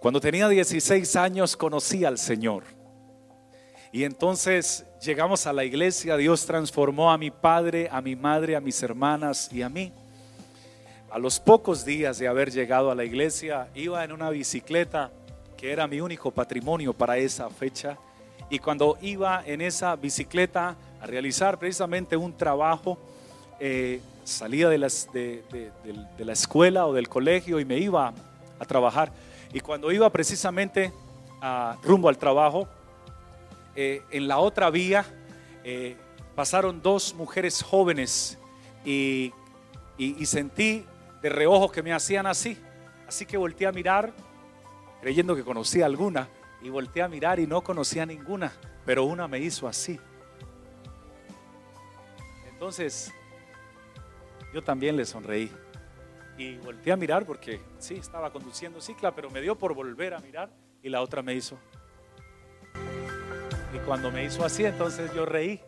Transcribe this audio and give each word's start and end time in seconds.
Cuando 0.00 0.20
tenía 0.20 0.48
16 0.48 1.16
años 1.16 1.56
conocí 1.56 2.04
al 2.04 2.18
Señor. 2.18 2.64
Y 3.92 4.04
entonces 4.04 4.84
llegamos 5.00 5.46
a 5.46 5.52
la 5.52 5.64
iglesia, 5.64 6.16
Dios 6.16 6.44
transformó 6.44 7.10
a 7.10 7.16
mi 7.16 7.30
padre, 7.30 7.88
a 7.90 8.02
mi 8.02 8.14
madre, 8.14 8.56
a 8.56 8.60
mis 8.60 8.82
hermanas 8.82 9.50
y 9.50 9.62
a 9.62 9.70
mí. 9.70 9.92
A 11.10 11.18
los 11.18 11.40
pocos 11.40 11.84
días 11.84 12.18
de 12.18 12.28
haber 12.28 12.50
llegado 12.50 12.90
a 12.90 12.94
la 12.94 13.04
iglesia, 13.04 13.68
iba 13.74 14.04
en 14.04 14.12
una 14.12 14.28
bicicleta 14.28 15.10
que 15.56 15.72
era 15.72 15.86
mi 15.86 16.00
único 16.02 16.30
patrimonio 16.30 16.92
para 16.92 17.16
esa 17.16 17.48
fecha. 17.48 17.96
Y 18.50 18.58
cuando 18.58 18.98
iba 19.00 19.42
en 19.46 19.62
esa 19.62 19.96
bicicleta 19.96 20.76
a 21.00 21.06
realizar 21.06 21.58
precisamente 21.58 22.18
un 22.18 22.36
trabajo, 22.36 22.98
eh, 23.58 24.00
salía 24.24 24.68
de, 24.68 24.78
la 24.78 26.32
escuela 26.32 26.86
o 26.86 26.92
del 26.92 27.08
colegio 27.08 27.60
y 27.60 27.64
me 27.64 27.78
iba 27.78 28.12
a 28.58 28.64
trabajar. 28.66 29.10
Y 29.56 29.60
cuando 29.60 29.90
iba 29.90 30.10
precisamente 30.10 30.92
a, 31.40 31.78
rumbo 31.82 32.10
al 32.10 32.18
trabajo, 32.18 32.68
eh, 33.74 34.02
en 34.10 34.28
la 34.28 34.36
otra 34.36 34.68
vía 34.68 35.06
eh, 35.64 35.96
pasaron 36.34 36.82
dos 36.82 37.14
mujeres 37.14 37.62
jóvenes 37.62 38.36
y, 38.84 39.32
y 39.96 40.26
sentí 40.26 40.84
de 41.22 41.30
reojo 41.30 41.72
que 41.72 41.82
me 41.82 41.94
hacían 41.94 42.26
así. 42.26 42.58
Así 43.08 43.24
que 43.24 43.38
volteé 43.38 43.66
a 43.66 43.72
mirar, 43.72 44.12
creyendo 45.00 45.34
que 45.34 45.42
conocía 45.42 45.86
alguna, 45.86 46.28
y 46.60 46.68
volteé 46.68 47.02
a 47.02 47.08
mirar 47.08 47.40
y 47.40 47.46
no 47.46 47.62
conocía 47.62 48.04
ninguna, 48.04 48.52
pero 48.84 49.04
una 49.04 49.26
me 49.26 49.38
hizo 49.38 49.66
así. 49.66 49.98
Entonces, 52.52 53.10
yo 54.52 54.62
también 54.62 54.98
le 54.98 55.06
sonreí. 55.06 55.50
Y 56.38 56.56
volteé 56.58 56.92
a 56.92 56.96
mirar 56.96 57.24
porque 57.24 57.60
sí, 57.78 57.94
estaba 57.94 58.30
conduciendo 58.30 58.80
cicla, 58.80 59.14
pero 59.14 59.30
me 59.30 59.40
dio 59.40 59.56
por 59.56 59.74
volver 59.74 60.14
a 60.14 60.18
mirar 60.18 60.50
y 60.82 60.88
la 60.88 61.00
otra 61.00 61.22
me 61.22 61.34
hizo. 61.34 61.58
Y 63.74 63.78
cuando 63.86 64.10
me 64.10 64.24
hizo 64.24 64.44
así, 64.44 64.64
entonces 64.64 65.12
yo 65.14 65.24
reí. 65.24 65.60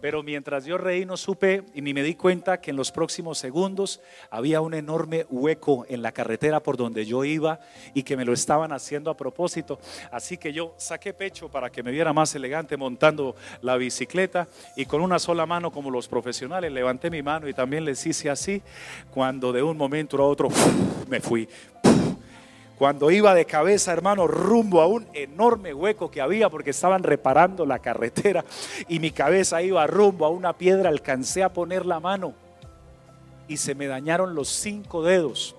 Pero 0.00 0.22
mientras 0.22 0.64
yo 0.64 0.78
reí 0.78 1.04
no 1.04 1.16
supe 1.16 1.62
y 1.74 1.82
ni 1.82 1.92
me 1.92 2.02
di 2.02 2.14
cuenta 2.14 2.60
que 2.60 2.70
en 2.70 2.76
los 2.76 2.90
próximos 2.90 3.38
segundos 3.38 4.00
había 4.30 4.60
un 4.60 4.74
enorme 4.74 5.26
hueco 5.28 5.84
en 5.88 6.02
la 6.02 6.12
carretera 6.12 6.60
por 6.60 6.76
donde 6.76 7.04
yo 7.04 7.24
iba 7.24 7.60
y 7.94 8.02
que 8.02 8.16
me 8.16 8.24
lo 8.24 8.32
estaban 8.32 8.72
haciendo 8.72 9.10
a 9.10 9.16
propósito. 9.16 9.78
Así 10.10 10.38
que 10.38 10.52
yo 10.52 10.74
saqué 10.76 11.12
pecho 11.12 11.48
para 11.48 11.70
que 11.70 11.82
me 11.82 11.90
viera 11.90 12.12
más 12.12 12.34
elegante 12.34 12.76
montando 12.76 13.36
la 13.62 13.76
bicicleta 13.76 14.48
y 14.76 14.86
con 14.86 15.02
una 15.02 15.18
sola 15.18 15.46
mano 15.46 15.70
como 15.70 15.90
los 15.90 16.08
profesionales 16.08 16.72
levanté 16.72 17.10
mi 17.10 17.22
mano 17.22 17.48
y 17.48 17.54
también 17.54 17.84
les 17.84 18.04
hice 18.06 18.30
así. 18.30 18.62
Cuando 19.12 19.52
de 19.52 19.62
un 19.62 19.76
momento 19.76 20.16
a 20.16 20.26
otro 20.26 20.48
me 21.08 21.20
fui 21.20 21.48
cuando 22.80 23.10
iba 23.10 23.34
de 23.34 23.44
cabeza, 23.44 23.92
hermano, 23.92 24.26
rumbo 24.26 24.80
a 24.80 24.86
un 24.86 25.06
enorme 25.12 25.74
hueco 25.74 26.10
que 26.10 26.22
había 26.22 26.48
porque 26.48 26.70
estaban 26.70 27.02
reparando 27.02 27.66
la 27.66 27.78
carretera 27.78 28.42
y 28.88 29.00
mi 29.00 29.10
cabeza 29.10 29.60
iba 29.60 29.86
rumbo 29.86 30.24
a 30.24 30.30
una 30.30 30.54
piedra, 30.54 30.88
alcancé 30.88 31.42
a 31.42 31.52
poner 31.52 31.84
la 31.84 32.00
mano 32.00 32.32
y 33.48 33.58
se 33.58 33.74
me 33.74 33.86
dañaron 33.86 34.34
los 34.34 34.48
cinco 34.48 35.02
dedos. 35.02 35.54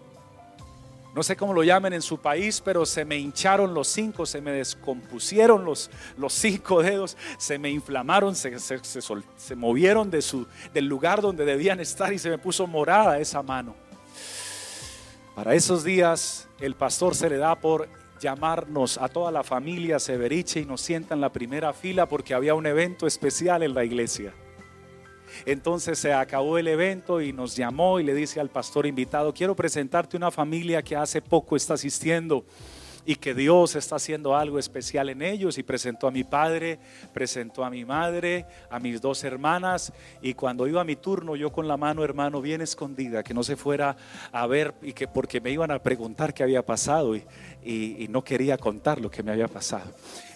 No 1.13 1.22
sé 1.22 1.36
cómo 1.36 1.53
lo 1.53 1.61
llamen 1.61 1.94
en 1.94 2.02
su 2.02 2.17
país, 2.17 2.59
pero 2.59 2.88
se 2.88 3.05
me 3.05 3.17
hincharon 3.17 3.75
los 3.75 3.88
cinco, 3.88 4.25
se 4.25 4.41
me 4.41 4.50
descompusieron 4.53 5.63
los, 5.63 5.91
los 6.17 6.33
cinco 6.33 6.81
dedos, 6.81 7.16
se 7.38 7.59
me 7.59 7.69
inflamaron, 7.69 8.35
se, 8.35 8.58
se 8.58 9.56
movieron 9.56 10.09
de 10.09 10.23
su, 10.23 10.47
del 10.73 10.88
lugar 10.88 11.22
donde 11.22 11.45
debían 11.45 11.81
estar 11.81 12.11
y 12.13 12.17
se 12.17 12.31
me 12.31 12.39
puso 12.39 12.66
morada 12.66 13.19
esa 13.19 13.44
mano. 13.44 13.75
Para 15.42 15.56
esos 15.56 15.84
días 15.84 16.47
el 16.59 16.75
pastor 16.75 17.16
se 17.16 17.28
le 17.28 17.38
da 17.38 17.56
por 17.59 17.89
llamarnos 18.20 19.00
a 19.00 19.09
toda 19.09 19.31
la 19.31 19.44
familia 19.44 19.97
Severiche 19.97 20.59
y 20.59 20.66
nos 20.66 20.81
sienta 20.81 21.16
en 21.16 21.22
la 21.22 21.31
primera 21.31 21.74
fila 21.74 22.07
porque 22.07 22.35
había 22.35 22.53
un 22.53 22.68
evento 22.68 23.07
especial 23.07 23.63
en 23.63 23.74
la 23.74 23.84
iglesia. 23.84 24.35
Entonces 25.47 25.97
se 25.97 26.13
acabó 26.13 26.59
el 26.59 26.68
evento 26.68 27.22
y 27.22 27.34
nos 27.34 27.56
llamó 27.56 28.00
y 28.00 28.03
le 28.03 28.13
dice 28.13 28.40
al 28.40 28.50
pastor 28.50 28.85
invitado, 28.85 29.34
quiero 29.34 29.56
presentarte 29.56 30.16
una 30.16 30.30
familia 30.30 30.84
que 30.84 30.96
hace 30.96 31.24
poco 31.24 31.56
está 31.56 31.74
asistiendo 31.74 32.46
y 33.06 33.16
que 33.16 33.34
Dios 33.34 33.75
está 33.75 33.95
haciendo 33.95 34.35
algo 34.35 34.59
especial 34.59 35.09
en 35.09 35.22
ellos 35.22 35.57
y 35.57 35.63
presentó 35.63 36.07
a 36.07 36.12
mi 36.12 36.23
padre, 36.23 36.79
presentó 37.13 37.63
a 37.63 37.69
mi 37.69 37.85
madre, 37.85 38.45
a 38.69 38.79
mis 38.79 39.01
dos 39.01 39.23
hermanas 39.23 39.94
y 40.22 40.34
cuando 40.34 40.67
iba 40.67 40.81
a 40.81 40.84
mi 40.85 40.95
turno 40.95 41.35
yo 41.35 41.51
con 41.51 41.67
la 41.67 41.78
mano 41.78 42.03
hermano 42.03 42.41
bien 42.41 42.62
escondida, 42.62 43.23
que 43.23 43.34
no 43.34 43.44
se 43.44 43.56
fuera 43.56 43.95
a 44.31 44.47
ver 44.47 44.73
y 44.81 44.94
que 44.94 45.07
porque 45.07 45.41
me 45.41 45.51
iban 45.51 45.72
a 45.72 45.79
preguntar 45.79 46.34
qué 46.34 46.44
había 46.44 46.66
pasado 46.66 47.16
y, 47.16 47.23
y, 47.63 48.07
no 48.09 48.23
quería 48.23 48.57
contar 48.57 49.00
lo 49.00 49.09
que 49.09 49.23
me 49.23 49.31
había 49.31 49.47
pasado. 49.47 49.91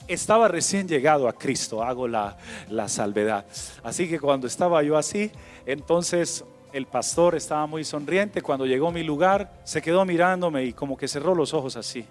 Estaba 0.08 0.48
recién 0.48 0.88
llegado 0.88 1.28
a 1.28 1.34
Cristo, 1.34 1.84
hago 1.84 2.08
la, 2.08 2.38
la 2.70 2.88
salvedad. 2.88 3.46
Así 3.84 4.08
que 4.08 4.20
cuando 4.20 4.48
estaba 4.48 4.82
yo 4.84 4.98
así, 4.98 5.32
entonces 5.66 6.46
el 6.72 6.86
pastor 6.86 7.36
estaba 7.36 7.66
muy 7.66 7.84
sonriente. 7.84 8.42
Cuando 8.42 8.66
llegó 8.66 8.90
a 8.90 8.92
mi 8.92 9.04
lugar, 9.04 9.52
se 9.64 9.82
quedó 9.82 10.06
mirándome 10.06 10.64
y 10.66 10.74
como 10.74 10.96
que 10.96 11.08
cerró 11.08 11.34
los 11.34 11.54
ojos 11.54 11.76
así. 11.76 12.06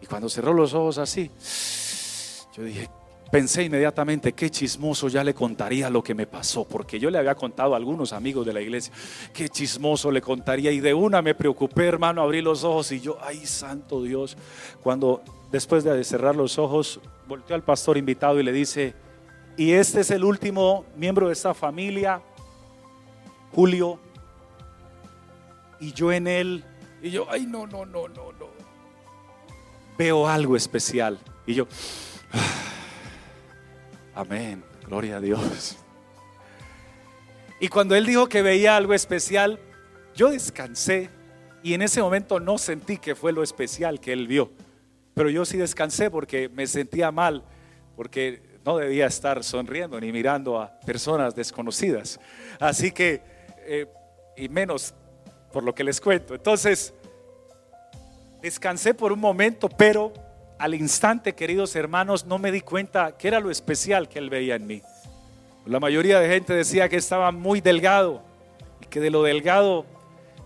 Y 0.00 0.06
cuando 0.06 0.28
cerró 0.28 0.52
los 0.52 0.74
ojos 0.74 0.98
así, 0.98 1.30
yo 2.56 2.62
dije, 2.62 2.88
pensé 3.30 3.64
inmediatamente, 3.64 4.32
qué 4.32 4.50
chismoso 4.50 5.08
ya 5.08 5.22
le 5.22 5.34
contaría 5.34 5.90
lo 5.90 6.02
que 6.02 6.14
me 6.14 6.26
pasó, 6.26 6.64
porque 6.64 6.98
yo 6.98 7.10
le 7.10 7.18
había 7.18 7.34
contado 7.34 7.74
a 7.74 7.76
algunos 7.76 8.12
amigos 8.12 8.46
de 8.46 8.52
la 8.52 8.60
iglesia, 8.60 8.92
qué 9.32 9.48
chismoso 9.48 10.10
le 10.10 10.20
contaría. 10.20 10.70
Y 10.70 10.80
de 10.80 10.94
una 10.94 11.22
me 11.22 11.34
preocupé, 11.34 11.86
hermano, 11.86 12.22
abrí 12.22 12.40
los 12.40 12.64
ojos 12.64 12.92
y 12.92 13.00
yo, 13.00 13.18
ay, 13.20 13.46
santo 13.46 14.02
Dios, 14.02 14.36
cuando 14.82 15.22
después 15.50 15.84
de 15.84 16.02
cerrar 16.04 16.36
los 16.36 16.58
ojos, 16.58 17.00
volteó 17.26 17.54
al 17.54 17.62
pastor 17.62 17.98
invitado 17.98 18.40
y 18.40 18.42
le 18.42 18.52
dice, 18.52 18.94
y 19.56 19.72
este 19.72 20.00
es 20.00 20.10
el 20.10 20.24
último 20.24 20.84
miembro 20.96 21.26
de 21.26 21.32
esta 21.32 21.52
familia, 21.52 22.22
Julio, 23.52 23.98
y 25.80 25.92
yo 25.92 26.12
en 26.12 26.26
él, 26.26 26.64
y 27.02 27.10
yo, 27.10 27.26
ay, 27.30 27.46
no, 27.46 27.66
no, 27.66 27.84
no, 27.84 28.08
no, 28.08 28.32
no 28.32 28.57
veo 29.98 30.28
algo 30.28 30.56
especial. 30.56 31.18
Y 31.44 31.54
yo, 31.54 31.66
amén, 34.14 34.64
gloria 34.86 35.16
a 35.16 35.20
Dios. 35.20 35.76
Y 37.60 37.68
cuando 37.68 37.96
él 37.96 38.06
dijo 38.06 38.28
que 38.28 38.40
veía 38.40 38.76
algo 38.76 38.94
especial, 38.94 39.58
yo 40.14 40.30
descansé 40.30 41.10
y 41.62 41.74
en 41.74 41.82
ese 41.82 42.00
momento 42.00 42.38
no 42.38 42.56
sentí 42.56 42.98
que 42.98 43.16
fue 43.16 43.32
lo 43.32 43.42
especial 43.42 44.00
que 44.00 44.12
él 44.12 44.28
vio. 44.28 44.52
Pero 45.14 45.28
yo 45.28 45.44
sí 45.44 45.58
descansé 45.58 46.10
porque 46.10 46.48
me 46.48 46.68
sentía 46.68 47.10
mal, 47.10 47.42
porque 47.96 48.60
no 48.64 48.76
debía 48.76 49.06
estar 49.06 49.42
sonriendo 49.42 50.00
ni 50.00 50.12
mirando 50.12 50.60
a 50.60 50.78
personas 50.80 51.34
desconocidas. 51.34 52.20
Así 52.60 52.92
que, 52.92 53.22
eh, 53.66 53.86
y 54.36 54.48
menos 54.48 54.94
por 55.52 55.64
lo 55.64 55.74
que 55.74 55.82
les 55.82 56.00
cuento. 56.00 56.36
Entonces, 56.36 56.94
Descansé 58.42 58.94
por 58.94 59.12
un 59.12 59.18
momento, 59.18 59.68
pero 59.68 60.12
al 60.58 60.74
instante, 60.74 61.34
queridos 61.34 61.74
hermanos, 61.74 62.24
no 62.24 62.38
me 62.38 62.52
di 62.52 62.60
cuenta 62.60 63.16
que 63.16 63.28
era 63.28 63.40
lo 63.40 63.50
especial 63.50 64.08
que 64.08 64.20
él 64.20 64.30
veía 64.30 64.54
en 64.54 64.66
mí. 64.66 64.82
La 65.66 65.80
mayoría 65.80 66.20
de 66.20 66.28
gente 66.28 66.52
decía 66.54 66.88
que 66.88 66.96
estaba 66.96 67.32
muy 67.32 67.60
delgado 67.60 68.22
y 68.80 68.86
que 68.86 69.00
de 69.00 69.10
lo 69.10 69.22
delgado 69.22 69.84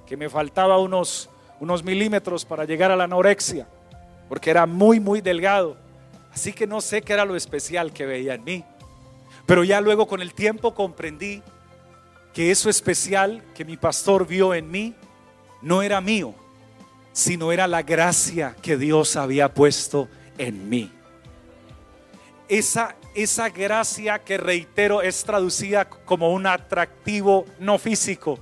que 0.06 0.16
me 0.16 0.30
faltaba 0.30 0.78
unos, 0.78 1.28
unos 1.60 1.84
milímetros 1.84 2.44
para 2.44 2.64
llegar 2.64 2.90
a 2.90 2.96
la 2.96 3.04
anorexia, 3.04 3.68
porque 4.28 4.50
era 4.50 4.66
muy, 4.66 4.98
muy 4.98 5.20
delgado. 5.20 5.76
Así 6.32 6.52
que 6.52 6.66
no 6.66 6.80
sé 6.80 7.02
qué 7.02 7.12
era 7.12 7.26
lo 7.26 7.36
especial 7.36 7.92
que 7.92 8.06
veía 8.06 8.34
en 8.34 8.44
mí. 8.44 8.64
Pero 9.44 9.64
ya 9.64 9.80
luego 9.82 10.06
con 10.06 10.22
el 10.22 10.32
tiempo 10.32 10.74
comprendí 10.74 11.42
que 12.32 12.50
eso 12.50 12.70
especial 12.70 13.42
que 13.54 13.66
mi 13.66 13.76
pastor 13.76 14.26
vio 14.26 14.54
en 14.54 14.70
mí 14.70 14.94
no 15.60 15.82
era 15.82 16.00
mío, 16.00 16.34
sino 17.12 17.52
era 17.52 17.66
la 17.66 17.82
gracia 17.82 18.56
que 18.60 18.76
Dios 18.76 19.16
había 19.16 19.52
puesto 19.52 20.08
en 20.38 20.68
mí. 20.68 20.90
Esa, 22.48 22.96
esa 23.14 23.50
gracia 23.50 24.18
que 24.18 24.38
reitero 24.38 25.02
es 25.02 25.22
traducida 25.24 25.88
como 25.88 26.32
un 26.32 26.46
atractivo 26.46 27.44
no 27.58 27.78
físico, 27.78 28.38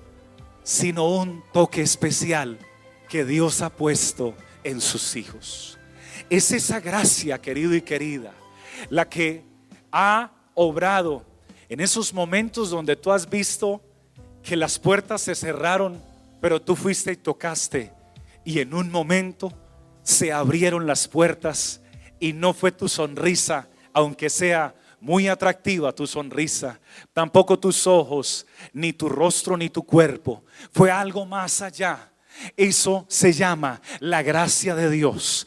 sino 0.63 1.09
un 1.09 1.43
toque 1.53 1.83
especial 1.83 2.59
que 3.09 3.25
Dios 3.25 3.61
ha 3.61 3.71
puesto 3.71 4.35
en 4.63 4.81
sus 4.81 5.17
hijos. 5.17 5.79
Es 6.29 6.53
esa 6.53 6.81
gracia, 6.81 7.41
querido 7.41 7.75
y 7.75 7.83
querida, 7.83 8.33
la 8.89 9.09
que 9.09 9.45
ha 9.91 10.31
obrado 10.55 11.25
en 11.69 11.81
esos 11.81 12.13
momentos 12.13 12.71
donde 12.71 12.95
tú 12.95 13.11
has 13.13 13.29
visto 13.29 13.81
que 14.43 14.57
las 14.57 14.79
puertas 14.79 15.23
se 15.23 15.35
cerraron, 15.35 16.01
pero 16.41 16.63
tú 16.63 16.77
fuiste 16.77 17.13
y 17.13 17.17
tocaste 17.17 17.93
y 18.45 18.61
en 18.61 18.75
un 18.75 18.91
momento 18.91 19.53
se 20.03 20.33
abrieron 20.33 20.87
las 20.87 21.09
puertas 21.09 21.81
y 22.19 22.33
no 22.33 22.53
fue 22.53 22.73
tu 22.73 22.89
sonrisa, 22.89 23.69
aunque 23.93 24.31
sea 24.31 24.75
muy 25.01 25.29
atractiva 25.29 25.95
tu 25.95 26.07
sonrisa, 26.07 26.79
tampoco 27.13 27.59
tus 27.59 27.87
ojos, 27.87 28.47
ni 28.73 28.93
tu 28.93 29.09
rostro, 29.09 29.57
ni 29.57 29.71
tu 29.71 29.83
cuerpo. 29.83 30.45
Fue 30.73 30.91
algo 30.91 31.25
más 31.25 31.63
allá. 31.63 32.13
Eso 32.57 33.07
se 33.09 33.33
llama 33.33 33.81
la 33.99 34.23
gracia 34.23 34.75
de 34.75 34.91
Dios. 34.91 35.47